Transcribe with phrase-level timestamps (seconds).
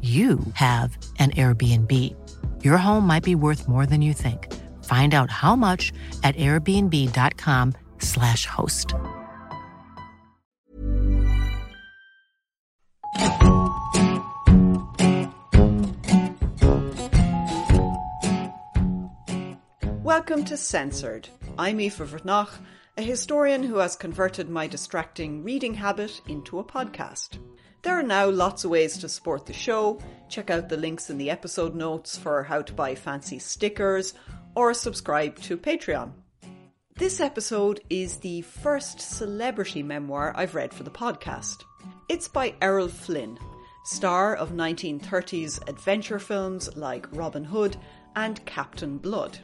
[0.00, 2.16] you have an Airbnb.
[2.64, 4.50] Your home might be worth more than you think.
[4.84, 5.92] Find out how much
[6.24, 8.94] at airbnb.com/slash host.
[20.02, 21.28] Welcome to Censored.
[21.58, 22.48] I'm Aoife Bhreatnach,
[22.96, 27.36] a historian who has converted my distracting reading habit into a podcast.
[27.82, 30.00] There are now lots of ways to support the show.
[30.28, 34.12] Check out the links in the episode notes for how to buy fancy stickers
[34.54, 36.12] or subscribe to Patreon.
[36.96, 41.62] This episode is the first celebrity memoir I've read for the podcast.
[42.10, 43.38] It's by Errol Flynn,
[43.84, 47.78] star of 1930s adventure films like Robin Hood
[48.14, 49.38] and Captain Blood.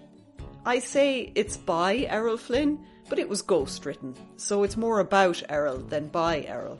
[0.67, 5.79] I say it's by Errol Flynn, but it was ghostwritten, so it's more about Errol
[5.79, 6.79] than by Errol.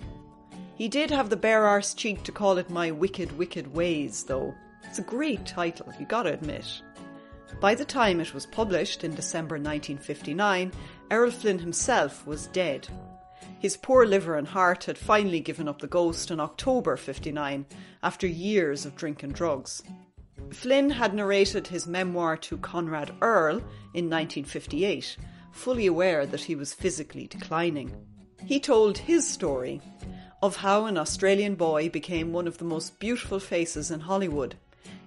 [0.77, 4.55] He did have the bare arse cheek to call it My Wicked, Wicked Ways, though.
[4.85, 6.83] It's a great title, you gotta admit.
[7.63, 10.73] By the time it was published in December 1959,
[11.11, 12.87] Errol Flynn himself was dead.
[13.59, 17.65] His poor liver and heart had finally given up the ghost in October 59
[18.03, 19.83] after years of drink and drugs.
[20.51, 23.57] Flynn had narrated his memoir to Conrad Earl
[23.95, 25.17] in 1958,
[25.53, 27.95] fully aware that he was physically declining.
[28.45, 29.81] He told his story
[30.47, 34.55] of how an Australian boy became one of the most beautiful faces in Hollywood.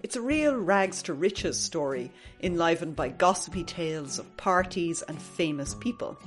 [0.03, 2.11] It's a real rags to riches story,
[2.43, 6.17] enlivened by gossipy tales of parties and famous people.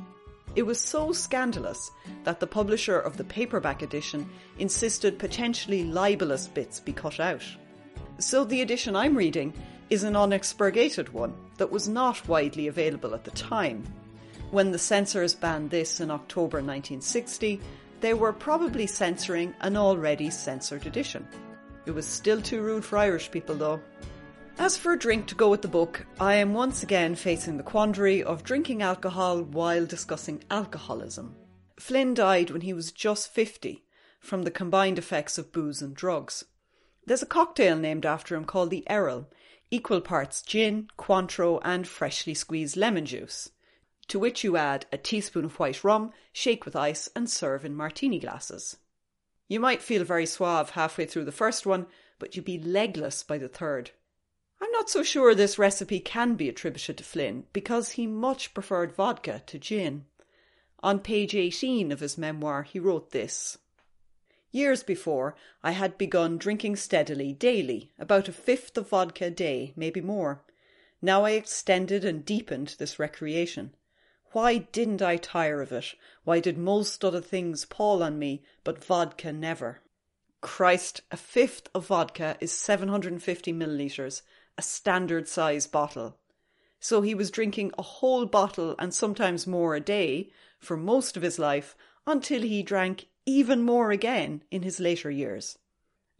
[0.57, 1.91] It was so scandalous
[2.25, 4.29] that the publisher of the paperback edition
[4.59, 7.45] insisted potentially libelous bits be cut out.
[8.19, 9.53] So the edition I'm reading
[9.91, 13.85] is an unexpurgated one that was not widely available at the time.
[14.51, 17.61] When the censors banned this in October 1960,
[18.03, 21.27] they were probably censoring an already censored edition.
[21.87, 23.81] It was still too rude for Irish people though.
[24.59, 27.63] As for a drink to go with the book, I am once again facing the
[27.63, 31.37] quandary of drinking alcohol while discussing alcoholism.
[31.79, 33.85] Flynn died when he was just 50
[34.21, 36.45] from the combined effects of booze and drugs.
[37.07, 39.31] There's a cocktail named after him called the Errol,
[39.71, 43.51] equal parts gin, Cointreau, and freshly squeezed lemon juice
[44.09, 47.75] to which you add a teaspoon of white rum, shake with ice, and serve in
[47.75, 48.77] martini glasses.
[49.49, 51.87] You might feel very suave halfway through the first one,
[52.19, 53.91] but you'd be legless by the third.
[54.61, 58.93] I'm not so sure this recipe can be attributed to Flynn because he much preferred
[58.93, 60.07] vodka to gin.
[60.83, 63.59] On page 18 of his memoir, he wrote this
[64.51, 69.73] Years before, I had begun drinking steadily daily, about a fifth of vodka a day,
[69.77, 70.45] maybe more.
[71.01, 73.75] Now I extended and deepened this recreation.
[74.33, 75.95] Why didn't I tire of it?
[76.25, 79.83] Why did most other things pall on me, but vodka never?
[80.41, 84.23] Christ, a fifth of vodka is 750 millilitres,
[84.57, 86.17] a standard size bottle.
[86.81, 91.23] So he was drinking a whole bottle and sometimes more a day for most of
[91.23, 91.77] his life
[92.07, 95.59] until he drank even more again in his later years.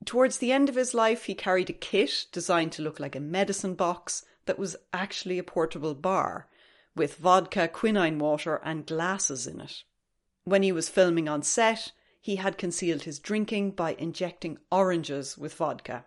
[0.05, 3.21] Towards the end of his life, he carried a kit designed to look like a
[3.21, 6.47] medicine box that was actually a portable bar
[6.95, 9.83] with vodka, quinine water, and glasses in it.
[10.45, 15.55] When he was filming on set, he had concealed his drinking by injecting oranges with
[15.55, 16.05] vodka.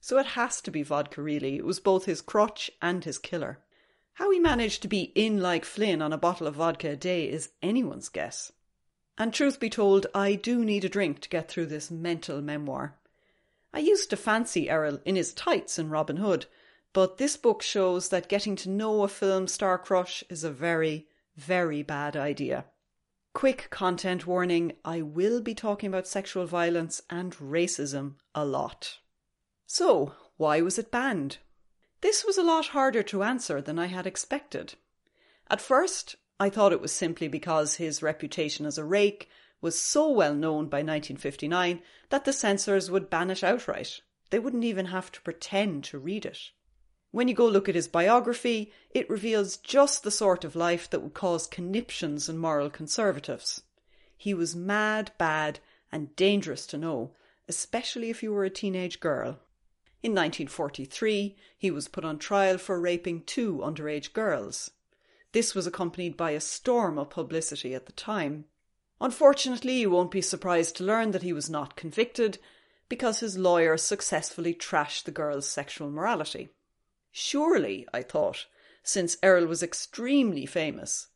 [0.00, 1.56] So it has to be vodka, really.
[1.56, 3.58] It was both his crutch and his killer.
[4.14, 7.28] How he managed to be in like Flynn on a bottle of vodka a day
[7.28, 8.52] is anyone's guess.
[9.16, 12.96] And truth be told, I do need a drink to get through this mental memoir.
[13.72, 16.46] I used to fancy Errol in his tights in Robin Hood,
[16.92, 21.06] but this book shows that getting to know a film star crush is a very,
[21.36, 22.66] very bad idea.
[23.32, 28.98] Quick content warning I will be talking about sexual violence and racism a lot.
[29.66, 31.38] So, why was it banned?
[32.02, 34.74] This was a lot harder to answer than I had expected.
[35.48, 39.30] At first, I thought it was simply because his reputation as a rake
[39.62, 41.80] was so well known by 1959
[42.10, 44.00] that the censors would ban it outright.
[44.30, 46.50] They wouldn't even have to pretend to read it.
[47.12, 51.00] When you go look at his biography, it reveals just the sort of life that
[51.02, 53.62] would cause conniptions in moral conservatives.
[54.16, 55.60] He was mad, bad,
[55.92, 57.12] and dangerous to know,
[57.46, 59.40] especially if you were a teenage girl.
[60.02, 64.70] In 1943, he was put on trial for raping two underage girls.
[65.32, 68.46] This was accompanied by a storm of publicity at the time.
[69.02, 72.38] Unfortunately, you won't be surprised to learn that he was not convicted
[72.88, 76.48] because his lawyer successfully trashed the girl's sexual morality.
[77.12, 78.46] Surely, I thought,
[78.82, 81.08] since Errol was extremely famous,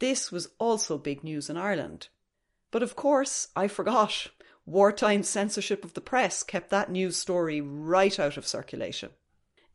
[0.00, 2.08] this was also big news in Ireland.
[2.70, 4.26] But of course, I forgot
[4.66, 9.10] wartime censorship of the press kept that news story right out of circulation.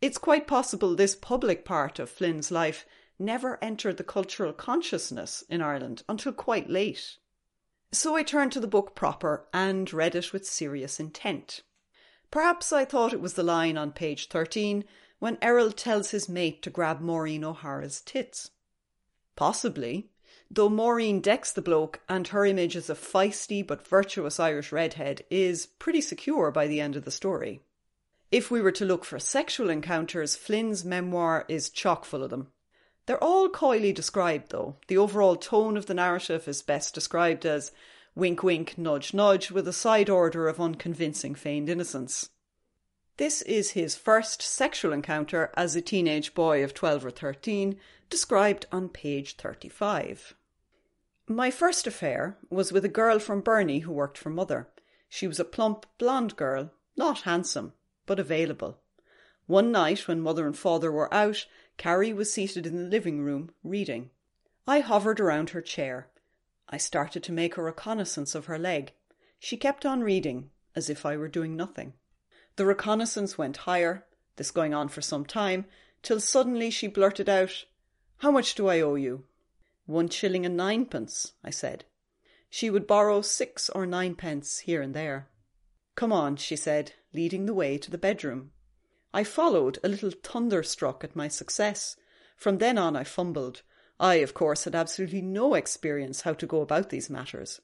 [0.02, 2.86] It's quite possible this public part of Flynn's life
[3.18, 7.18] never entered the cultural consciousness in Ireland until quite late.
[7.92, 11.62] So I turned to the book proper and read it with serious intent.
[12.30, 14.84] Perhaps I thought it was the line on page 13
[15.22, 18.50] when Errol tells his mate to grab Maureen O'Hara's tits.
[19.36, 20.10] Possibly,
[20.50, 25.24] though Maureen decks the bloke and her image as a feisty but virtuous Irish redhead
[25.30, 27.62] is pretty secure by the end of the story.
[28.32, 32.48] If we were to look for sexual encounters, Flynn's memoir is chock full of them.
[33.06, 34.78] They're all coyly described, though.
[34.88, 37.72] The overall tone of the narrative is best described as
[38.16, 42.30] wink wink, nudge nudge, with a side order of unconvincing feigned innocence.
[43.22, 47.78] This is his first sexual encounter as a teenage boy of 12 or 13,
[48.10, 50.34] described on page 35.
[51.28, 54.70] My first affair was with a girl from Burnie who worked for mother.
[55.08, 57.74] She was a plump, blonde girl, not handsome,
[58.08, 58.80] but available.
[59.46, 61.46] One night, when mother and father were out,
[61.78, 64.10] Carrie was seated in the living room, reading.
[64.66, 66.08] I hovered around her chair.
[66.68, 68.94] I started to make a reconnaissance of her leg.
[69.38, 71.94] She kept on reading, as if I were doing nothing.
[72.56, 74.06] The reconnaissance went higher,
[74.36, 75.66] this going on for some time,
[76.04, 77.66] till suddenly she blurted out,
[78.18, 79.26] How much do I owe you?
[79.86, 81.86] One shilling and ninepence, I said.
[82.50, 85.30] She would borrow six or ninepence here and there.
[85.96, 88.52] Come on, she said, leading the way to the bedroom.
[89.14, 91.96] I followed, a little thunderstruck at my success.
[92.36, 93.62] From then on I fumbled.
[94.00, 97.62] I, of course, had absolutely no experience how to go about these matters.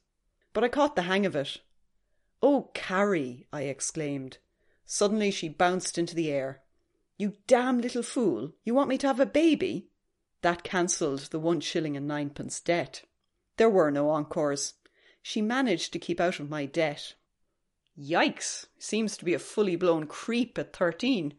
[0.54, 1.62] But I caught the hang of it.
[2.42, 4.38] Oh, Carrie, I exclaimed.
[4.90, 6.62] Suddenly she bounced into the air.
[7.18, 8.54] You damn little fool!
[8.64, 9.90] You want me to have a baby?
[10.42, 13.04] That cancelled the one shilling and ninepence debt.
[13.58, 14.76] There were no encores.
[15.22, 17.16] She managed to keep out of my debt.
[18.00, 18.68] Yikes!
[18.80, 21.34] Seems to be a fully blown creep at thirteen.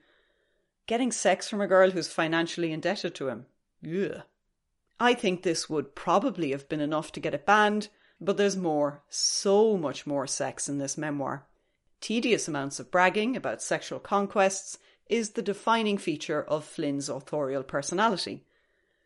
[0.87, 3.47] Getting sex from a girl who's financially indebted to him.
[3.83, 4.23] Ugh.
[5.01, 7.89] I think this would probably have been enough to get it banned,
[8.21, 11.47] but there's more, so much more sex in this memoir.
[12.01, 14.79] Tedious amounts of bragging about sexual conquests
[15.09, 18.45] is the defining feature of Flynn's authorial personality.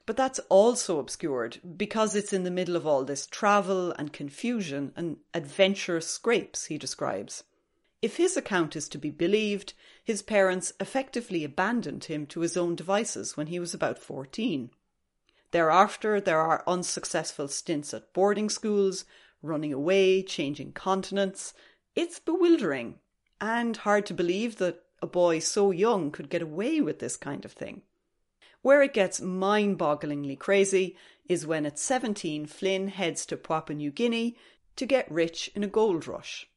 [0.04, 4.92] But that's also obscured because it's in the middle of all this travel and confusion
[4.96, 7.44] and adventurous scrapes he describes.
[8.02, 12.74] If his account is to be believed, his parents effectively abandoned him to his own
[12.74, 14.70] devices when he was about 14.
[15.52, 19.04] Thereafter, there are unsuccessful stints at boarding schools,
[19.40, 21.54] running away, changing continents.
[21.94, 22.98] It's bewildering
[23.40, 27.44] and hard to believe that a boy so young could get away with this kind
[27.44, 27.82] of thing.
[28.62, 30.96] Where it gets mind bogglingly crazy
[31.28, 34.36] is when at 17 Flynn heads to Papua New Guinea
[34.76, 36.48] to get rich in a gold rush.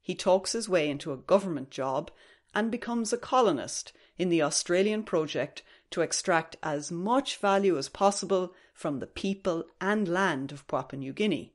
[0.00, 2.10] He talks his way into a government job
[2.54, 8.54] and becomes a colonist in the Australian project to extract as much value as possible
[8.72, 11.52] from the people and land of Papua New Guinea.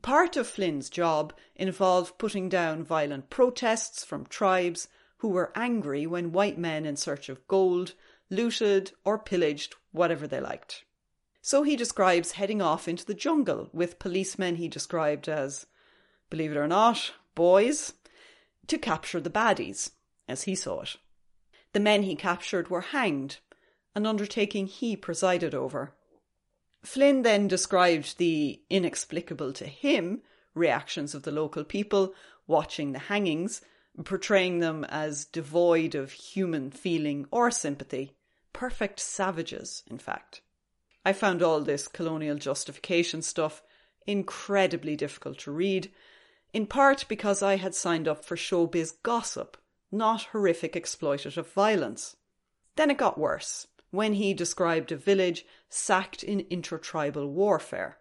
[0.00, 6.32] Part of Flynn's job involved putting down violent protests from tribes who were angry when
[6.32, 7.94] white men in search of gold
[8.32, 10.84] looted, or pillaged whatever they liked.
[11.42, 15.66] So he describes heading off into the jungle with policemen he described as,
[16.30, 17.92] believe it or not, boys,
[18.68, 19.90] to capture the baddies,
[20.26, 20.96] as he saw it.
[21.72, 23.38] The men he captured were hanged,
[23.94, 25.94] an undertaking he presided over.
[26.82, 30.22] Flynn then described the inexplicable to him
[30.54, 32.14] reactions of the local people
[32.46, 33.60] watching the hangings,
[34.04, 38.16] portraying them as devoid of human feeling or sympathy,
[38.52, 40.42] perfect savages, in fact.
[41.04, 43.62] I found all this colonial justification stuff
[44.06, 45.92] incredibly difficult to read,
[46.52, 49.56] in part because I had signed up for showbiz gossip
[49.92, 52.16] not horrific exploitative violence.
[52.76, 57.98] Then it got worse when he described a village sacked in intertribal warfare.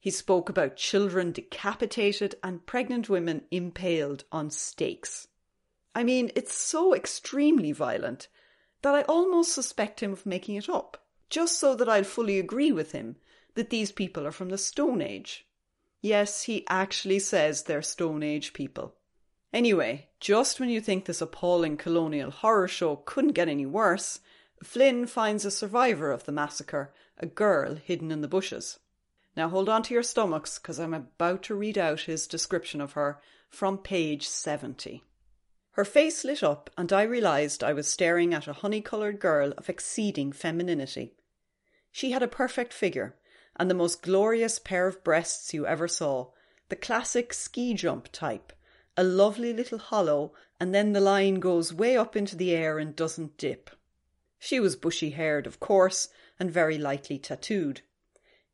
[0.00, 5.28] He spoke about children decapitated and pregnant women impaled on stakes.
[5.94, 8.28] I mean, it's so extremely violent
[8.82, 12.70] that I almost suspect him of making it up, just so that I'll fully agree
[12.70, 13.16] with him
[13.54, 15.46] that these people are from the Stone Age.
[16.00, 18.94] Yes, he actually says they're Stone Age people.
[19.52, 24.20] Anyway, just when you think this appalling colonial horror show couldn't get any worse,
[24.64, 28.78] Flynn finds a survivor of the massacre, a girl hidden in the bushes.
[29.36, 32.92] Now hold on to your stomachs, because I'm about to read out his description of
[32.92, 35.04] her from page 70.
[35.72, 39.52] Her face lit up, and I realised I was staring at a honey coloured girl
[39.58, 41.14] of exceeding femininity.
[41.92, 43.16] She had a perfect figure,
[43.56, 46.30] and the most glorious pair of breasts you ever saw,
[46.68, 48.52] the classic ski jump type,
[48.96, 52.96] a lovely little hollow, and then the line goes way up into the air and
[52.96, 53.70] doesn't dip.
[54.46, 57.80] She was bushy haired, of course, and very lightly tattooed.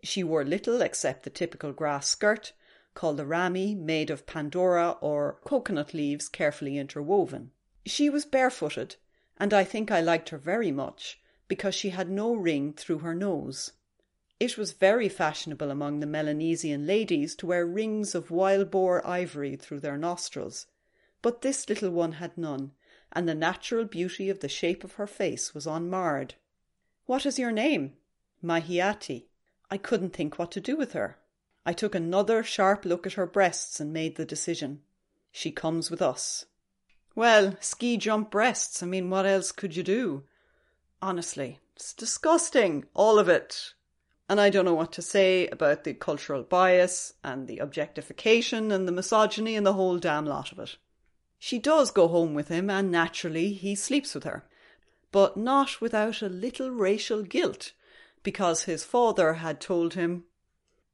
[0.04, 2.52] She wore little except the typical grass skirt,
[2.94, 7.50] called a rami, made of pandora or coconut leaves carefully interwoven.
[7.85, 8.94] She was barefooted,
[9.37, 13.12] and I think I liked her very much because she had no ring through her
[13.12, 13.73] nose.
[14.38, 19.56] It was very fashionable among the Melanesian ladies to wear rings of wild boar ivory
[19.56, 20.68] through their nostrils,
[21.20, 22.75] but this little one had none,
[23.12, 26.35] and the natural beauty of the shape of her face was unmarred.
[27.07, 27.95] What is your name?
[28.45, 29.25] Mahiati.
[29.71, 31.19] I couldn't think what to do with her.
[31.67, 34.81] I took another sharp look at her breasts and made the decision.
[35.31, 36.47] She comes with us.
[37.14, 38.83] Well, ski jump breasts.
[38.83, 40.25] I mean, what else could you do?
[41.02, 43.75] Honestly, it's disgusting, all of it.
[44.29, 48.87] And I don't know what to say about the cultural bias and the objectification and
[48.87, 50.76] the misogyny and the whole damn lot of it.
[51.42, 54.47] She does go home with him, and naturally he sleeps with her,
[55.11, 57.73] but not without a little racial guilt,
[58.23, 60.25] because his father had told him,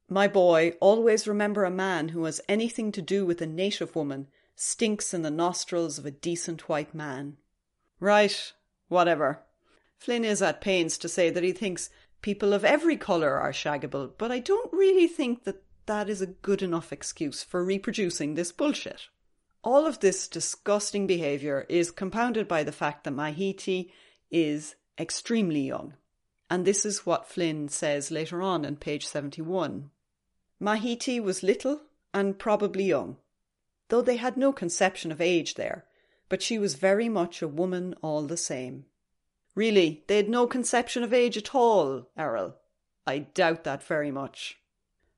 [0.07, 4.29] My boy, always remember a man who has anything to do with a native woman
[4.55, 7.35] stinks in the nostrils of a decent white man.
[7.99, 8.53] Right,
[8.87, 9.43] whatever.
[9.97, 11.89] Flynn is at pains to say that he thinks
[12.21, 16.27] people of every colour are shaggable, but I don't really think that that is a
[16.27, 19.09] good enough excuse for reproducing this bullshit.
[19.63, 23.91] All of this disgusting behaviour is compounded by the fact that Mahiti
[24.31, 25.95] is extremely young.
[26.49, 29.89] And this is what Flynn says later on in page 71.
[30.61, 31.81] Mahiti was little
[32.13, 33.17] and probably young,
[33.89, 35.85] though they had no conception of age there,
[36.29, 38.85] but she was very much a woman all the same.
[39.55, 42.55] Really, they had no conception of age at all, Errol.
[43.05, 44.59] I doubt that very much.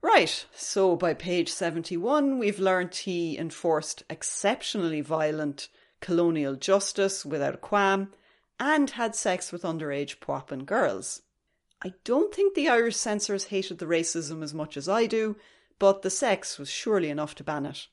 [0.02, 5.68] Right, so by page 71, we've learnt he enforced exceptionally violent
[6.00, 8.14] colonial justice without a qualm
[8.60, 11.24] and had sex with underage Papuan girls.
[11.82, 15.36] I don't think the Irish censors hated the racism as much as I do,
[15.80, 17.88] but the sex was surely enough to ban it.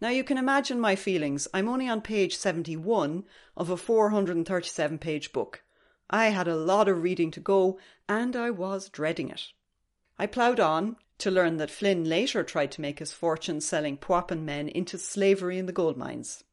[0.00, 1.46] Now you can imagine my feelings.
[1.52, 3.24] I'm only on page 71
[3.56, 5.62] of a 437 page book.
[6.08, 7.78] I had a lot of reading to go,
[8.08, 9.48] and I was dreading it.
[10.18, 14.44] I ploughed on, to learn that Flynn later tried to make his fortune selling Papuan
[14.44, 16.44] men into slavery in the gold mines.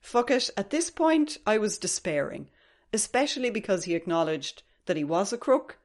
[0.00, 2.50] Fuck it, at this point I was despairing,
[2.92, 5.78] especially because he acknowledged that he was a crook,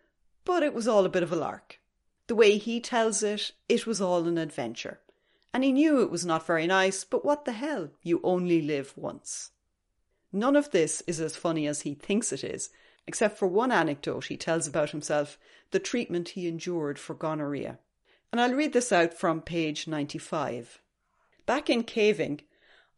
[0.46, 1.80] but it was all a bit of a lark.
[2.28, 5.00] The way he tells it, it was all an adventure.
[5.54, 7.90] And he knew it was not very nice, but what the hell?
[8.04, 9.52] You only live once.
[10.34, 12.70] None of this is as funny as he thinks it is,
[13.08, 15.40] except for one anecdote he tells about himself,
[15.72, 17.80] the treatment he endured for gonorrhea
[18.32, 20.82] and I'll read this out from page 95.
[21.46, 22.42] Back in Kavieng,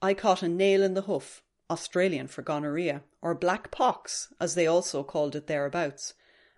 [0.02, 4.66] I caught a nail in the hoof, Australian for gonorrhea, or black pox, as they
[4.66, 6.14] also called it thereabouts,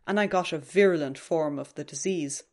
[0.08, 2.44] and I got a virulent form of the disease.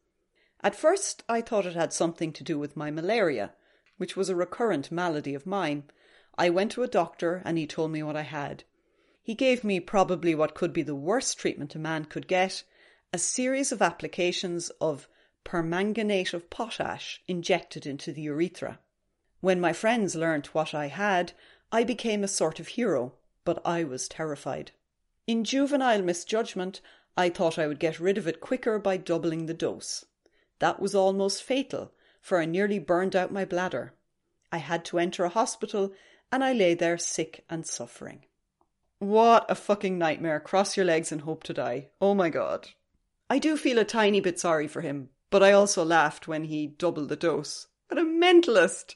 [0.61, 3.53] At first, I thought it had something to do with my malaria,
[3.97, 5.85] which was a recurrent malady of mine.
[6.37, 8.65] I went to a doctor and he told me what I had.
[9.23, 12.65] He gave me probably what could be the worst treatment a man could get
[13.13, 15.09] a series of applications of
[15.45, 18.79] permanganate of potash injected into the urethra.
[19.41, 21.33] When my friends learnt what I had,
[21.71, 23.15] I became a sort of hero,
[23.45, 24.73] but I was terrified.
[25.27, 26.81] In juvenile misjudgment,
[27.17, 30.05] I thought I would get rid of it quicker by doubling the dose.
[30.59, 33.95] That was almost fatal, for I nearly burned out my bladder.
[34.51, 35.93] I had to enter a hospital,
[36.33, 38.25] and I lay there sick and suffering.
[38.99, 40.41] What a fucking nightmare.
[40.41, 41.89] Cross your legs and hope to die.
[42.01, 42.71] Oh my god.
[43.31, 46.67] I do feel a tiny bit sorry for him, but I also laughed when he
[46.67, 47.67] doubled the dose.
[47.89, 48.95] What a mentalist!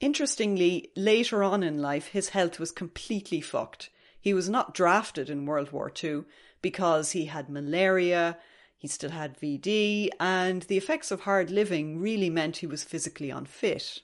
[0.00, 3.90] Interestingly, later on in life, his health was completely fucked.
[4.20, 6.24] He was not drafted in World War II
[6.62, 8.38] because he had malaria,
[8.76, 13.30] he still had VD, and the effects of hard living really meant he was physically
[13.30, 14.02] unfit.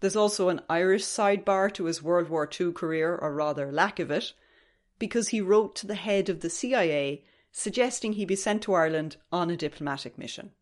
[0.00, 4.10] There's also an Irish sidebar to his World War II career, or rather lack of
[4.10, 4.34] it,
[4.98, 9.16] because he wrote to the head of the CIA suggesting he be sent to Ireland
[9.32, 10.52] on a diplomatic mission.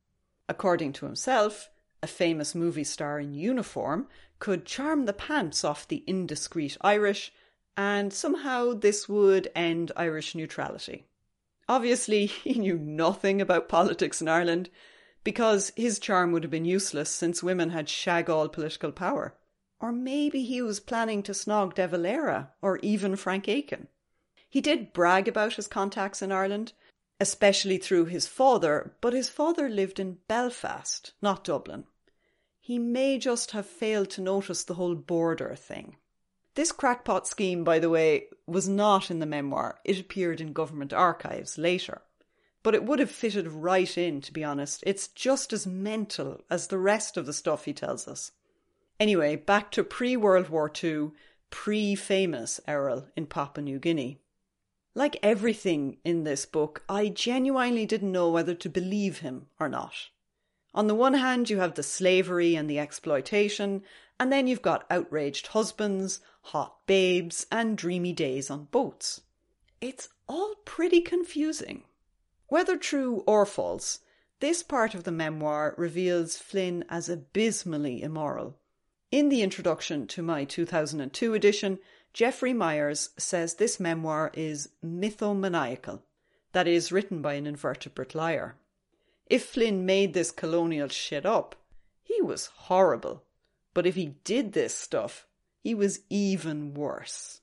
[0.48, 1.70] According to himself,
[2.02, 4.08] a famous movie star in uniform
[4.38, 7.32] could charm the pants off the indiscreet Irish,
[7.76, 11.06] and somehow this would end Irish neutrality.
[11.68, 14.68] Obviously, he knew nothing about politics in Ireland,
[15.24, 19.34] because his charm would have been useless since women had shag all political power.
[19.78, 23.88] Or maybe he was planning to snog De Valera or even Frank Aiken.
[24.48, 26.72] He did brag about his contacts in Ireland,
[27.22, 31.84] especially through his father, but his father lived in Belfast, not Dublin.
[32.60, 35.98] He may just have failed to notice the whole border thing.
[36.56, 39.78] This crackpot scheme, by the way, was not in the memoir.
[39.84, 42.02] It appeared in government archives later.
[42.64, 44.82] But it would have fitted right in, to be honest.
[44.84, 48.32] It's just as mental as the rest of the stuff he tells us.
[48.98, 51.12] Anyway, back to pre World War II,
[51.50, 54.21] pre famous Errol in Papua New Guinea.
[54.94, 59.94] Like everything in this book, I genuinely didn't know whether to believe him or not.
[60.74, 63.82] On the one hand, you have the slavery and the exploitation,
[64.20, 69.22] and then you've got outraged husbands, hot babes, and dreamy days on boats.
[69.80, 71.84] It's all pretty confusing.
[72.48, 74.00] Whether true or false,
[74.40, 78.58] this part of the memoir reveals Flynn as abysmally immoral.
[79.10, 81.78] In the introduction to my 2002 edition,
[82.12, 86.02] Jeffrey Meyers says this memoir is mythomaniacal,
[86.52, 88.56] that is, written by an invertebrate liar.
[89.26, 91.56] If Flynn made this colonial shit up,
[92.02, 93.22] he was horrible.
[93.72, 95.26] But if he did this stuff,
[95.62, 97.40] he was even worse.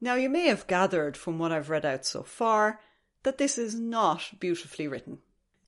[0.00, 2.80] Now, you may have gathered from what I've read out so far
[3.22, 5.20] that this is not beautifully written.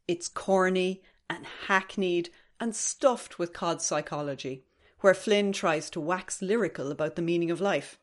[0.06, 2.28] It's corny and hackneyed
[2.60, 4.64] and stuffed with cod psychology,
[5.00, 7.98] where Flynn tries to wax lyrical about the meaning of life.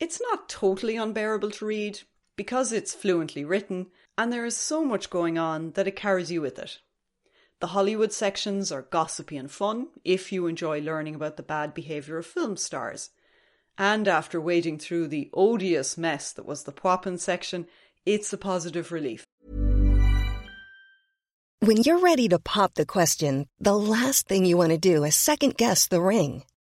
[0.00, 2.00] It's not totally unbearable to read
[2.36, 3.86] because it's fluently written
[4.18, 6.78] and there is so much going on that it carries you with it.
[7.60, 12.18] The Hollywood sections are gossipy and fun if you enjoy learning about the bad behaviour
[12.18, 13.10] of film stars.
[13.78, 17.66] And after wading through the odious mess that was the Papuan section,
[18.04, 19.24] it's a positive relief.
[21.60, 25.16] When you're ready to pop the question, the last thing you want to do is
[25.16, 26.44] second guess the ring.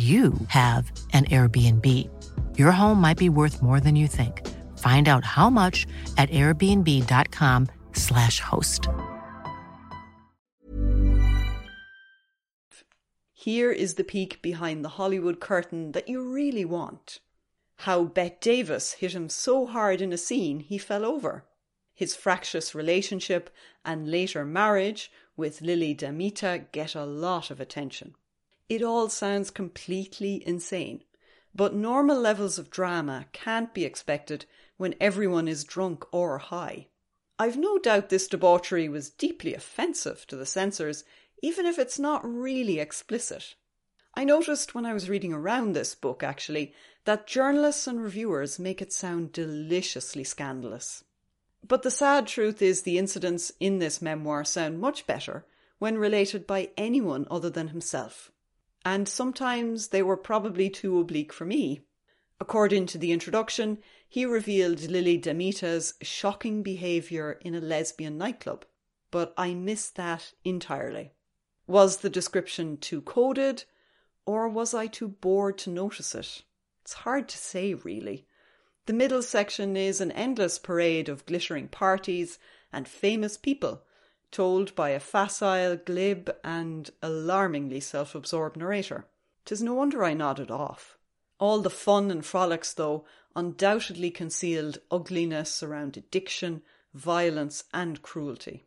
[0.00, 1.86] you have an Airbnb.
[2.58, 4.46] Your home might be worth more than you think.
[4.78, 8.88] Find out how much at airbnb.com/slash host.
[13.32, 17.18] Here is the peek behind the Hollywood curtain that you really want.
[17.76, 21.44] How Bette Davis hit him so hard in a scene he fell over.
[21.94, 23.50] His fractious relationship
[23.84, 28.14] and later marriage with Lily Damita get a lot of attention.
[28.70, 31.02] It all sounds completely insane,
[31.52, 36.86] but normal levels of drama can't be expected when everyone is drunk or high.
[37.36, 41.02] I've no doubt this debauchery was deeply offensive to the censors,
[41.42, 43.56] even if it's not really explicit.
[44.14, 46.72] I noticed when I was reading around this book, actually,
[47.06, 51.02] that journalists and reviewers make it sound deliciously scandalous.
[51.66, 55.44] But the sad truth is the incidents in this memoir sound much better
[55.80, 58.29] when related by anyone other than himself.
[58.84, 61.82] And sometimes they were probably too oblique for me.
[62.40, 68.64] According to the introduction, he revealed Lily Damita's shocking behaviour in a lesbian nightclub,
[69.10, 71.12] but I missed that entirely.
[71.66, 73.64] Was the description too coded,
[74.24, 76.42] or was I too bored to notice it?
[76.82, 78.26] It's hard to say, really.
[78.86, 82.38] The middle section is an endless parade of glittering parties
[82.72, 83.84] and famous people,
[84.30, 89.06] told by a facile, glib, and alarmingly self absorbed narrator.
[89.44, 90.96] Tis no wonder I nodded off.
[91.38, 96.62] All the fun and frolics, though, undoubtedly concealed ugliness around addiction,
[96.94, 98.66] violence, and cruelty.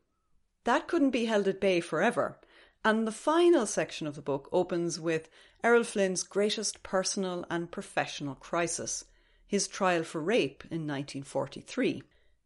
[0.64, 2.40] That couldn't be held at bay forever,
[2.84, 5.30] and the final section of the book opens with
[5.64, 9.06] Errol Flynn's greatest personal and professional crisis,
[9.46, 12.04] his trial for rape in 1943.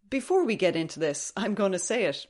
[0.10, 2.27] Before we get into this, I'm going to say it.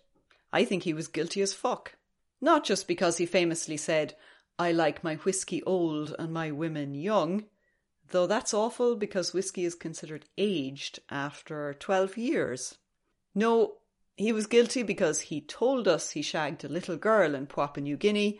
[0.52, 1.96] I think he was guilty as fuck.
[2.40, 4.16] Not just because he famously said,
[4.60, 7.46] I like my whiskey old and my women young,
[8.10, 12.78] though that's awful because whiskey is considered aged after 12 years.
[13.36, 13.76] No,
[14.16, 17.98] he was guilty because he told us he shagged a little girl in Papua New
[17.98, 18.40] Guinea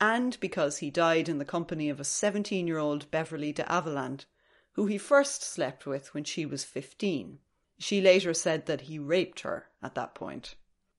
[0.00, 4.26] and because he died in the company of a 17 year old Beverly Aadland,
[4.72, 7.38] who he first slept with when she was 15.
[7.78, 10.54] She later said that he raped her at that point.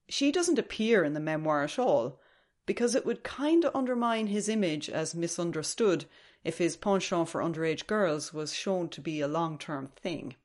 [0.10, 2.20] She doesn't appear in the memoir at all,
[2.66, 6.06] because it would kind of undermine his image as misunderstood
[6.44, 10.36] if his penchant for underage girls was shown to be a long term thing.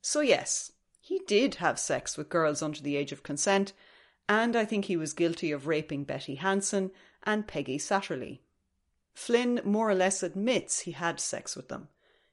[0.00, 3.72] So, yes, he did have sex with girls under the age of consent,
[4.28, 6.92] and I think he was guilty of raping Betty Hansen
[7.24, 8.40] and Peggy Satterlee.
[9.12, 11.88] Flynn more or less admits he had sex with them.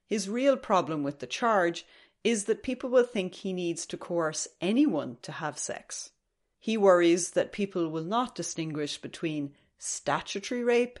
[0.06, 1.84] His real problem with the charge
[2.22, 6.10] is that people will think he needs to coerce anyone to have sex.
[6.58, 10.98] He worries that people will not distinguish between statutory rape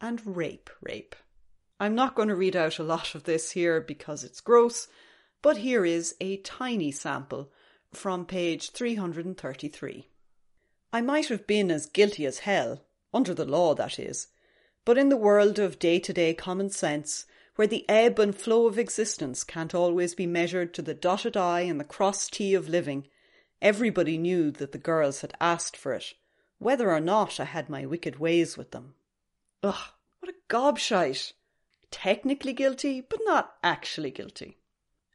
[0.00, 1.16] and rape rape.
[1.78, 4.86] I'm not going to read out a lot of this here because it's gross,
[5.42, 7.50] but here is a tiny sample
[7.92, 10.08] from page 333.
[10.92, 14.28] I might have been as guilty as hell, under the law that is,
[14.84, 18.66] but in the world of day to day common sense, where the ebb and flow
[18.66, 22.68] of existence can't always be measured to the dotted I and the crossed T of
[22.68, 23.06] living,
[23.62, 26.14] everybody knew that the girls had asked for it,
[26.58, 28.94] whether or not I had my wicked ways with them.
[29.62, 31.32] Ugh, what a gobshite!
[31.90, 34.58] Technically guilty, but not actually guilty.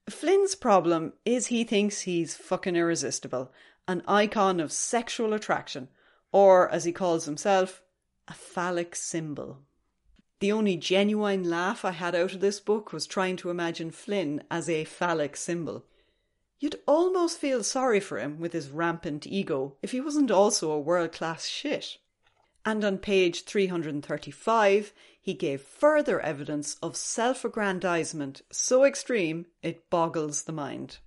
[0.10, 3.52] Flynn's problem is he thinks he's fucking irresistible,
[3.88, 5.88] an icon of sexual attraction,
[6.32, 7.82] or as he calls himself,
[8.28, 9.60] a phallic symbol.
[10.40, 14.44] The only genuine laugh I had out of this book was trying to imagine Flynn
[14.52, 15.86] as a phallic symbol.
[16.60, 20.80] You'd almost feel sorry for him with his rampant ego if he wasn't also a
[20.80, 21.98] world class shit.
[22.66, 30.44] And on page 335, he gave further evidence of self aggrandizement so extreme it boggles
[30.44, 31.00] the mind.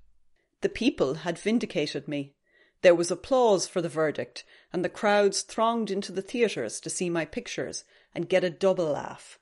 [0.61, 2.35] The people had vindicated me.
[2.83, 7.11] There was applause for the verdict, and the crowds thronged into the theatres to see
[7.11, 7.85] my pictures
[8.15, 9.39] and get a double laugh.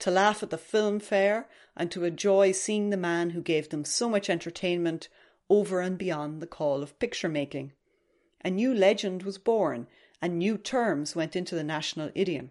[0.00, 3.84] To laugh at the film fair and to enjoy seeing the man who gave them
[3.84, 5.08] so much entertainment
[5.50, 7.72] over and beyond the call of picture making.
[8.42, 9.88] A new legend was born,
[10.22, 12.50] and new terms went into the national idiom.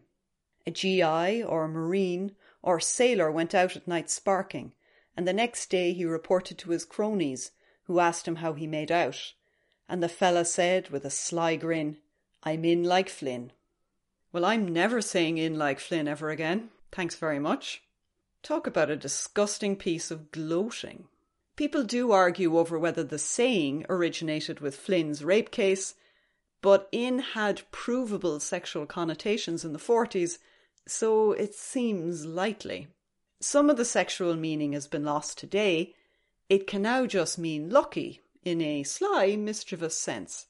[0.67, 4.73] A GI or Marine or sailor went out at night sparking,
[5.15, 7.51] and the next day he reported to his cronies,
[7.85, 9.33] who asked him how he made out,
[9.87, 11.97] and the fella said with a sly grin,
[12.43, 13.51] I'm in like Flynn.
[14.31, 16.69] Well, I'm never saying in like Flynn ever again.
[16.91, 17.81] Thanks very much.
[18.43, 21.07] Talk about a disgusting piece of gloating.
[21.59, 25.93] People do argue over whether the saying originated with Flynn's rape case,
[26.61, 30.37] but in had provable sexual connotations in the 40s
[30.87, 32.87] so it seems likely.
[33.41, 35.93] Some of the sexual meaning has been lost today.
[36.47, 40.45] It can now just mean lucky in a sly, mischievous sense.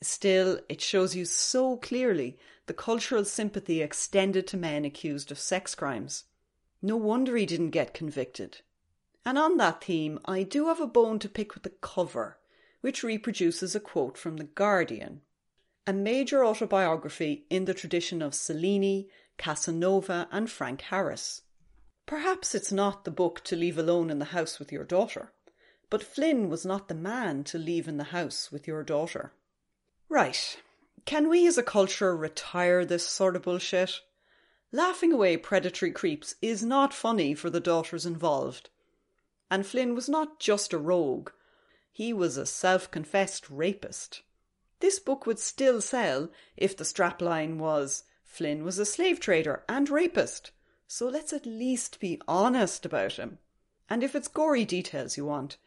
[0.00, 5.74] Still, it shows you so clearly the cultural sympathy extended to men accused of sex
[5.74, 6.22] crimes.
[6.80, 8.60] No wonder he didn't get convicted.
[9.24, 12.38] And on that theme, I do have a bone to pick with the cover,
[12.80, 15.22] which reproduces a quote from The Guardian.
[15.86, 19.08] A major autobiography in the tradition of Cellini,
[19.38, 21.42] Casanova, and Frank Harris.
[22.06, 25.32] Perhaps it's not the book to leave alone in the house with your daughter,
[25.88, 29.32] but Flynn was not the man to leave in the house with your daughter.
[30.08, 30.58] Right.
[31.04, 34.00] Can we as a culture retire this sort of bullshit?
[34.72, 38.70] Laughing away predatory creeps is not funny for the daughters involved.
[39.52, 41.28] And Flynn was not just a rogue,
[41.92, 44.22] he was a self confessed rapist.
[44.80, 49.90] This book would still sell if the strapline was Flynn was a slave trader and
[49.90, 50.52] rapist,
[50.86, 53.36] so let's at least be honest about him.
[53.90, 55.58] And if it's gory details you want,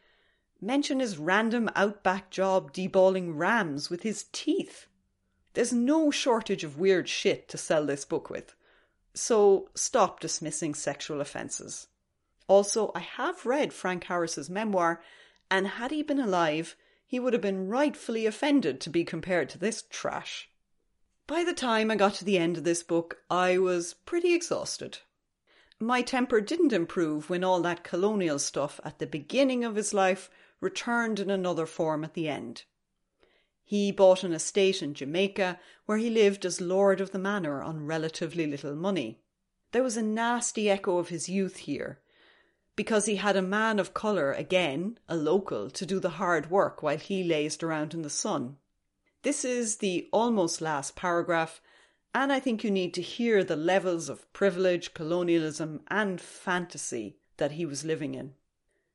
[0.60, 4.88] mention his random outback job deballing rams with his teeth.
[5.54, 8.56] There's no shortage of weird shit to sell this book with.
[9.14, 11.86] So stop dismissing sexual offences.
[12.48, 15.02] Also, I have read Frank Harris's memoir,
[15.50, 19.58] and had he been alive, he would have been rightfully offended to be compared to
[19.58, 20.50] this trash.
[21.28, 25.00] By the time I got to the end of this book, I was pretty exhausted.
[25.80, 30.30] My temper didn't improve when all that colonial stuff at the beginning of his life
[30.62, 32.64] returned in another form at the end.
[33.64, 37.88] He bought an estate in Jamaica where he lived as lord of the manor on
[37.88, 39.20] relatively little money.
[39.72, 42.00] There was a nasty echo of his youth here,
[42.76, 46.84] because he had a man of colour again, a local, to do the hard work
[46.84, 48.58] while he lazed around in the sun.
[49.24, 51.62] This is the almost last paragraph,
[52.14, 57.54] and I think you need to hear the levels of privilege, colonialism, and fantasy that
[57.54, 58.34] he was living in.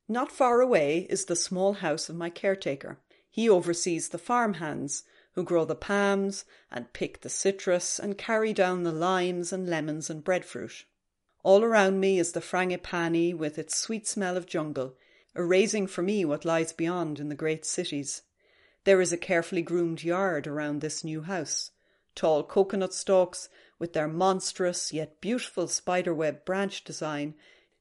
[0.08, 2.98] Not far away is the small house of my caretaker.
[3.30, 8.52] He oversees the farm hands who grow the palms and pick the citrus and carry
[8.52, 10.84] down the limes and lemons and breadfruit.
[11.42, 14.96] All around me is the frangipani with its sweet smell of jungle,
[15.34, 18.22] erasing for me what lies beyond in the great cities.
[18.84, 21.70] There is a carefully groomed yard around this new house.
[22.14, 23.48] Tall coconut stalks,
[23.78, 27.34] with their monstrous yet beautiful spiderweb branch design,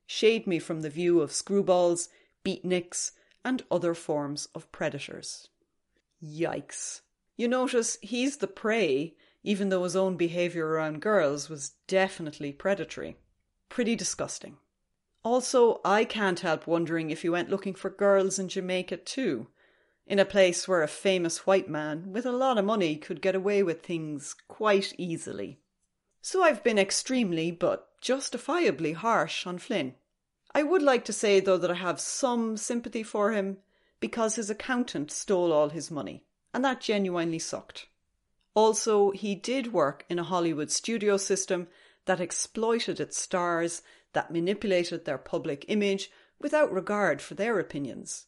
[0.06, 2.08] shade me from the view of screwballs,
[2.46, 3.12] beatniks,
[3.44, 5.50] and other forms of predators.
[6.24, 7.02] Yikes.
[7.36, 13.18] You notice he's the prey, even though his own behaviour around girls was definitely predatory.
[13.70, 14.58] Pretty disgusting.
[15.24, 19.48] Also, I can't help wondering if he went looking for girls in Jamaica too,
[20.08, 23.36] in a place where a famous white man with a lot of money could get
[23.36, 25.60] away with things quite easily.
[26.22, 29.96] So I've been extremely, but justifiably harsh on Flynn.
[30.54, 33.58] I would like to say, though, that I have some sympathy for him
[34.00, 37.88] because his accountant stole all his money, and that genuinely sucked.
[38.56, 41.68] Also, he did work in a Hollywood studio system
[42.06, 43.82] that exploited its stars,
[44.14, 46.10] that manipulated their public image
[46.40, 48.26] without regard for their opinions.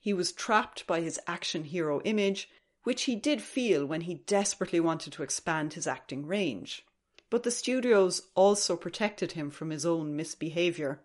[0.00, 2.50] He was trapped by his action hero image,
[2.82, 6.84] which he did feel when he desperately wanted to expand his acting range.
[7.30, 11.00] But the studios also protected him from his own misbehaviour.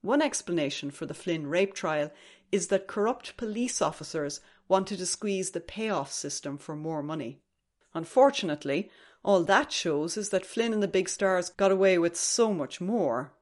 [0.00, 2.10] One explanation for the Flynn rape trial
[2.50, 7.40] is that corrupt police officers wanted to squeeze the payoff system for more money.
[7.94, 8.90] Unfortunately,
[9.24, 12.80] all that shows is that Flynn and the big stars got away with so much
[12.80, 13.32] more.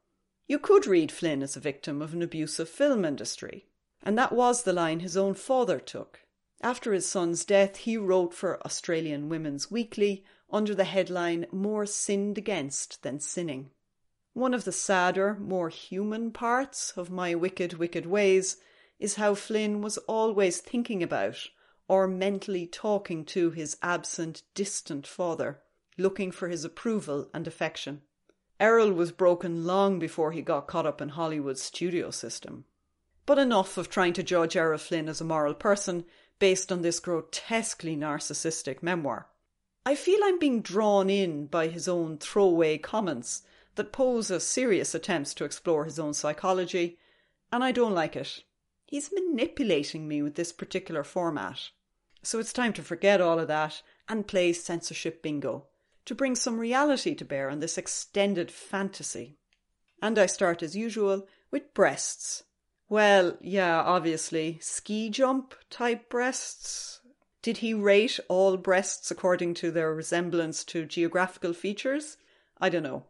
[0.46, 3.66] You could read Flynn as a victim of an abusive film industry,
[4.02, 6.20] and that was the line his own father took.
[6.60, 12.36] After his son's death, he wrote for Australian Women's Weekly under the headline More Sinned
[12.36, 13.70] Against Than Sinning.
[14.34, 18.58] One of the sadder, more human parts of my wicked, wicked ways
[18.98, 21.48] is how Flynn was always thinking about
[21.88, 25.60] or mentally talking to his absent, distant father,
[26.00, 28.02] looking for his approval and affection.
[28.58, 32.66] Errol was broken long before he got caught up in Hollywood's studio system.
[33.24, 36.04] But enough of trying to judge Errol Flynn as a moral person
[36.38, 39.28] based on this grotesquely narcissistic memoir.
[39.86, 43.42] I feel I'm being drawn in by his own throwaway comments
[43.76, 46.98] that pose as serious attempts to explore his own psychology,
[47.50, 48.42] and I don't like it.
[48.84, 51.70] He's manipulating me with this particular format.
[52.22, 55.69] So it's time to forget all of that and play censorship bingo
[56.04, 59.38] to bring some reality to bear on this extended fantasy.
[60.02, 62.44] And I start as usual with breasts.
[62.88, 67.00] Well, yeah, obviously, ski jump type breasts.
[67.42, 72.16] Did he rate all breasts according to their resemblance to geographical features?
[72.60, 73.06] I don't know.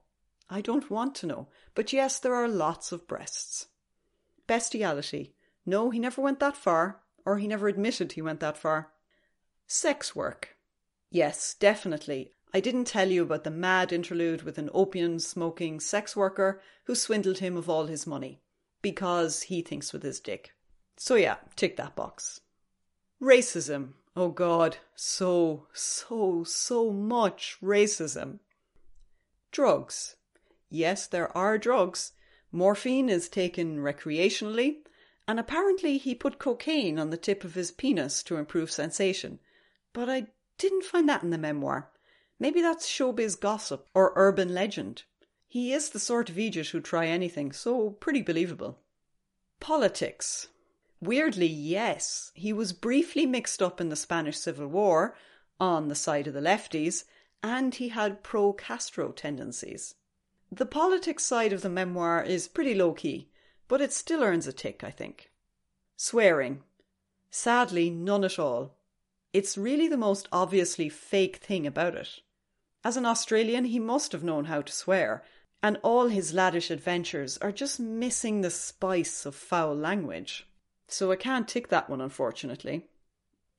[0.48, 1.48] I don't want to know.
[1.74, 3.66] But yes, there are lots of breasts.
[4.46, 5.34] Bestiality.
[5.64, 8.92] No, he never went that far, or he never admitted he went that far.
[9.66, 10.56] Sex work.
[11.10, 12.34] Yes, definitely.
[12.52, 16.94] I didn't tell you about the mad interlude with an opium smoking sex worker who
[16.94, 18.40] swindled him of all his money.
[18.82, 20.52] Because he thinks with his dick.
[20.96, 22.40] So yeah, tick that box.
[23.22, 23.92] Racism.
[24.16, 28.40] Oh god, so, so, so much racism.
[29.52, 30.16] Drugs.
[30.68, 32.12] Yes, there are drugs.
[32.50, 34.78] Morphine is taken recreationally,
[35.28, 39.38] and apparently he put cocaine on the tip of his penis to improve sensation.
[39.92, 40.26] But I
[40.58, 41.90] didn't find that in the memoir.
[42.40, 45.02] Maybe that's showbiz gossip or urban legend.
[45.46, 48.78] He is the sort of idiot who'd try anything, so pretty believable.
[49.60, 50.48] Politics.
[51.02, 55.14] Weirdly, yes, he was briefly mixed up in the Spanish Civil War
[55.60, 57.04] on the side of the lefties,
[57.42, 59.94] and he had pro Castro tendencies.
[60.50, 63.28] The politics side of the memoir is pretty low key,
[63.68, 65.30] but it still earns a tick, I think.
[65.96, 66.62] Swearing.
[67.30, 68.76] Sadly, none at all.
[69.32, 72.20] It's really the most obviously fake thing about it.
[72.82, 75.22] As an Australian, he must have known how to swear,
[75.62, 80.46] and all his laddish adventures are just missing the spice of foul language.
[80.88, 82.88] So I can't tick that one, unfortunately.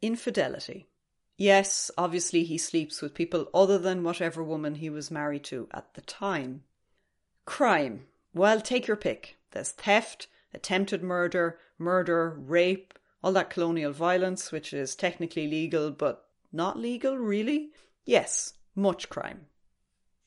[0.02, 0.88] Infidelity.
[1.38, 5.94] Yes, obviously he sleeps with people other than whatever woman he was married to at
[5.94, 6.64] the time.
[7.46, 8.08] Crime.
[8.34, 9.38] Well, take your pick.
[9.52, 16.26] There's theft, attempted murder, murder, rape, all that colonial violence, which is technically legal but
[16.52, 17.70] not legal, really?
[18.06, 19.48] Yes, much crime.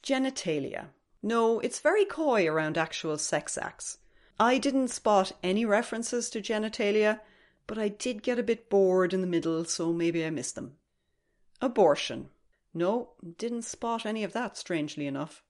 [0.02, 0.88] Genitalia.
[1.22, 3.98] No, it's very coy around actual sex acts.
[4.38, 7.20] I didn't spot any references to genitalia,
[7.66, 10.76] but I did get a bit bored in the middle, so maybe I missed them.
[11.62, 12.28] Abortion.
[12.74, 15.42] No, didn't spot any of that, strangely enough.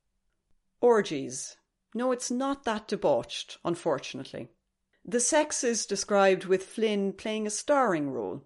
[0.80, 1.56] Orgies.
[1.94, 4.50] No, it's not that debauched, unfortunately.
[5.04, 8.44] The sex is described with Flynn playing a starring role.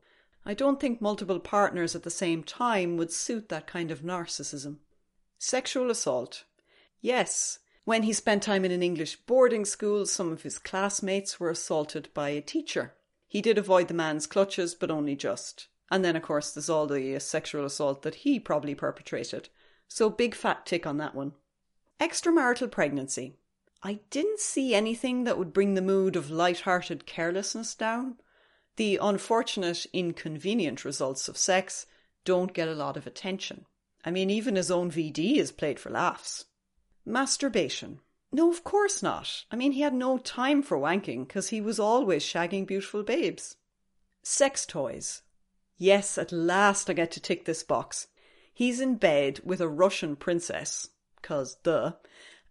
[0.48, 4.78] I don't think multiple partners at the same time would suit that kind of narcissism.
[5.38, 6.44] Sexual assault.
[7.02, 11.50] Yes, when he spent time in an English boarding school, some of his classmates were
[11.50, 12.94] assaulted by a teacher.
[13.26, 15.68] He did avoid the man's clutches, but only just.
[15.90, 19.50] And then, of course, there's all the uh, sexual assault that he probably perpetrated.
[19.86, 21.32] So, big fat tick on that one.
[22.00, 23.36] Extramarital pregnancy.
[23.82, 28.16] I didn't see anything that would bring the mood of light-hearted carelessness down.
[28.78, 31.86] The unfortunate, inconvenient results of sex
[32.24, 33.66] don't get a lot of attention.
[34.04, 36.44] I mean, even his own VD is played for laughs.
[37.04, 37.98] Masturbation.
[38.30, 39.46] No, of course not.
[39.50, 43.56] I mean, he had no time for wanking because he was always shagging beautiful babes.
[44.22, 45.22] Sex toys.
[45.76, 48.06] Yes, at last I get to tick this box.
[48.54, 51.94] He's in bed with a Russian princess, cause duh,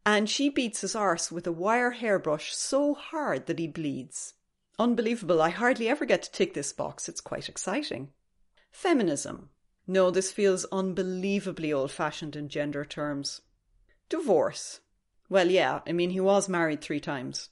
[0.06, 4.34] and she beats his arse with a wire hairbrush so hard that he bleeds.
[4.80, 8.10] Unbelievable, I hardly ever get to tick this box, it's quite exciting.
[8.72, 9.50] Feminism.
[9.88, 13.42] No, this feels unbelievably old fashioned in gender terms.
[14.10, 14.82] Divorce.
[15.30, 17.50] Well, yeah, I mean, he was married three times.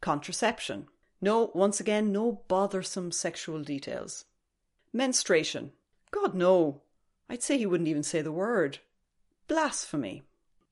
[0.00, 0.86] Contraception.
[1.20, 4.24] No, once again, no bothersome sexual details.
[4.92, 5.72] Menstruation.
[6.10, 6.82] God, no.
[7.28, 8.78] I'd say he wouldn't even say the word.
[9.48, 10.22] Blasphemy.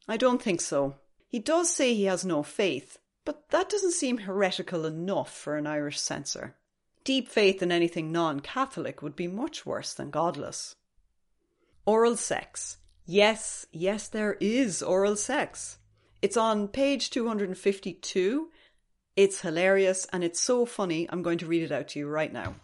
[0.09, 0.96] I don't think so.
[1.28, 5.66] He does say he has no faith, but that doesn't seem heretical enough for an
[5.66, 6.56] Irish censor.
[7.04, 10.76] Deep faith in anything non Catholic would be much worse than godless.
[11.85, 12.78] Oral sex.
[13.04, 15.78] Yes, yes, there is oral sex.
[16.20, 18.50] It's on page 252.
[19.16, 22.32] It's hilarious and it's so funny, I'm going to read it out to you right
[22.32, 22.54] now.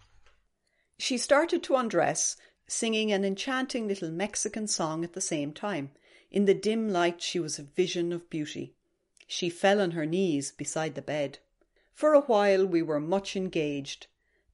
[0.99, 2.37] She started to undress,
[2.68, 5.90] singing an enchanting little Mexican song at the same time.
[6.31, 8.75] In the dim light, she was a vision of beauty.
[9.31, 11.38] She fell on her knees beside the bed.
[11.93, 14.07] For a while we were much engaged.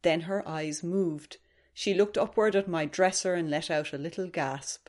[0.03, 1.37] Then her eyes moved.
[1.73, 4.89] She looked upward at my dresser and let out a little gasp.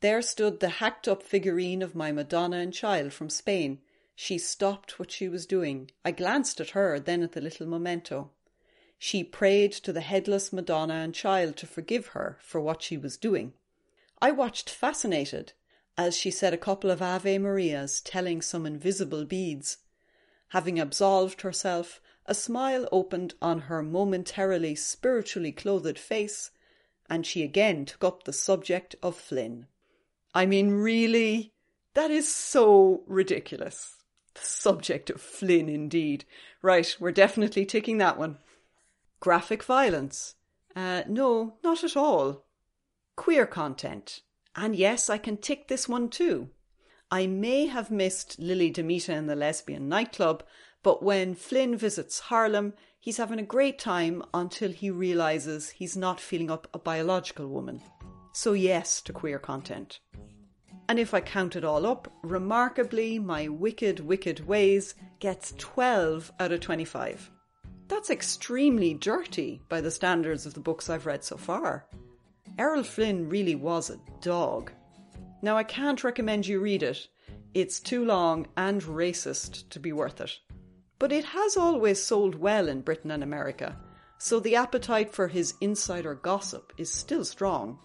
[0.00, 3.80] There stood the hacked up figurine of my Madonna and Child from Spain.
[4.16, 5.92] She stopped what she was doing.
[6.04, 8.32] I glanced at her, then at the little memento.
[8.98, 13.16] She prayed to the headless Madonna and Child to forgive her for what she was
[13.16, 13.54] doing.
[14.20, 15.52] I watched fascinated
[15.96, 19.78] as she said a couple of Ave Marias telling some invisible beads.
[20.48, 26.50] Having absolved herself, a smile opened on her momentarily spiritually clothed face,
[27.10, 29.66] and she again took up the subject of Flynn.
[30.34, 31.52] I mean, really?
[31.94, 33.96] That is so ridiculous.
[34.34, 36.24] The subject of Flynn, indeed.
[36.62, 38.38] Right, we're definitely taking that one.
[39.20, 40.36] Graphic violence.
[40.74, 42.44] Uh, no, not at all.
[43.14, 44.22] Queer content.
[44.54, 46.50] And yes, I can tick this one too.
[47.10, 50.42] I may have missed Lili Damita in the lesbian nightclub,
[50.82, 56.20] but when Flynn visits Harlem, he's having a great time until he realizes he's not
[56.20, 57.82] feeling up a biological woman.
[58.32, 60.00] So, yes to queer content.
[60.88, 66.52] And if I count it all up, remarkably, my wicked, wicked ways gets 12 out
[66.52, 67.30] of 25.
[67.88, 71.86] That's extremely dirty by the standards of the books I've read so far.
[72.58, 74.72] Errol Flynn really was a dog.
[75.40, 77.08] Now, I can't recommend you read it.
[77.54, 80.38] It's too long and racist to be worth it.
[80.98, 83.76] But it has always sold well in Britain and America,
[84.18, 87.78] so the appetite for his insider gossip is still strong.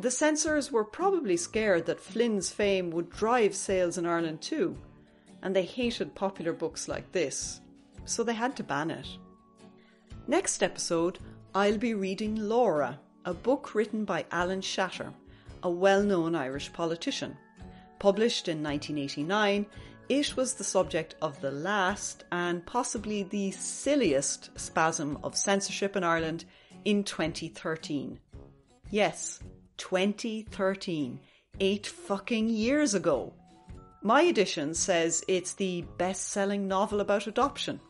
[0.00, 4.76] The censors were probably scared that Flynn's fame would drive sales in Ireland too,
[5.42, 7.60] and they hated popular books like this,
[8.06, 9.06] so they had to ban it.
[10.26, 11.18] Next episode,
[11.54, 15.12] I'll be reading Laura, a book written by Alan Shatter,
[15.62, 17.36] a well known Irish politician.
[17.98, 19.66] Published in 1989,
[20.08, 26.04] it was the subject of the last and possibly the silliest spasm of censorship in
[26.04, 26.44] Ireland
[26.84, 28.18] in 2013.
[28.90, 29.38] Yes,
[29.78, 31.20] 2013.
[31.60, 33.32] Eight fucking years ago.
[34.02, 37.80] My edition says it's the best selling novel about adoption,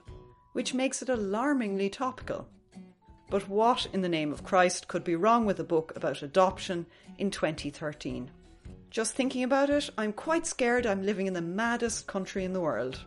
[0.53, 2.47] which makes it alarmingly topical.
[3.33, 6.85] But what in the name of Christ could be wrong with a book about adoption
[7.17, 8.31] in 2013?
[8.91, 12.61] Just thinking about it, I'm quite scared I'm living in the maddest country in the
[12.61, 13.01] world.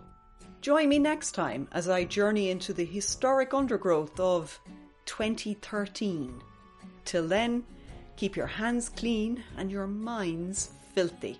[0.62, 4.60] Join me next time as I journey into the historic undergrowth of
[5.06, 6.42] 2013.
[7.06, 7.64] Till then,
[8.16, 11.40] keep your hands clean and your minds filthy.